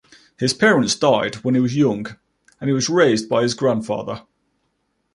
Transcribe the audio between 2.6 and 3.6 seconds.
he was raised by his